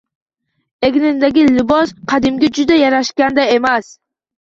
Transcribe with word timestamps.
Egnimdagi 0.87 1.43
libos 1.57 1.93
qaddimga 2.13 2.49
juda 2.61 2.79
yarashganday 2.79 3.53
edi 3.59 3.75